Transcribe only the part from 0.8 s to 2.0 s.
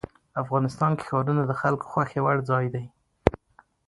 کې ښارونه د خلکو